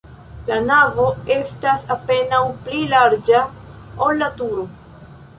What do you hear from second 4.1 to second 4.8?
la turo.